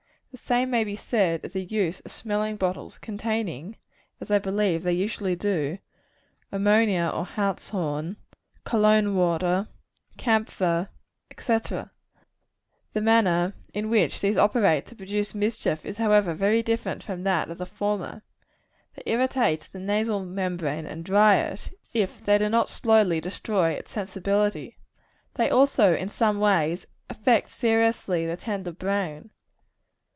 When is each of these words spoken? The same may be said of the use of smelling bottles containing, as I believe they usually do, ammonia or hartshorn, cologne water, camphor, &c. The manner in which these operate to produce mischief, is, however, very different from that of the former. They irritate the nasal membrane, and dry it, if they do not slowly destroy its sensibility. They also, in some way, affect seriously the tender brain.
The 0.33 0.37
same 0.37 0.69
may 0.69 0.85
be 0.85 0.95
said 0.95 1.43
of 1.43 1.51
the 1.51 1.61
use 1.65 1.99
of 1.99 2.11
smelling 2.13 2.55
bottles 2.55 2.97
containing, 2.97 3.75
as 4.21 4.31
I 4.31 4.39
believe 4.39 4.83
they 4.83 4.93
usually 4.93 5.35
do, 5.35 5.79
ammonia 6.53 7.11
or 7.13 7.25
hartshorn, 7.25 8.15
cologne 8.63 9.13
water, 9.17 9.67
camphor, 10.17 10.87
&c. 11.37 11.57
The 12.93 13.01
manner 13.01 13.53
in 13.73 13.89
which 13.89 14.21
these 14.21 14.37
operate 14.37 14.85
to 14.87 14.95
produce 14.95 15.35
mischief, 15.35 15.85
is, 15.85 15.97
however, 15.97 16.33
very 16.33 16.63
different 16.63 17.03
from 17.03 17.23
that 17.23 17.49
of 17.51 17.57
the 17.57 17.65
former. 17.65 18.23
They 18.95 19.03
irritate 19.07 19.67
the 19.73 19.79
nasal 19.79 20.23
membrane, 20.23 20.85
and 20.85 21.03
dry 21.03 21.39
it, 21.39 21.73
if 21.93 22.23
they 22.23 22.37
do 22.37 22.47
not 22.47 22.69
slowly 22.69 23.19
destroy 23.19 23.71
its 23.71 23.91
sensibility. 23.91 24.77
They 25.33 25.49
also, 25.49 25.93
in 25.93 26.07
some 26.07 26.39
way, 26.39 26.77
affect 27.09 27.49
seriously 27.49 28.25
the 28.25 28.37
tender 28.37 28.71
brain. 28.71 29.31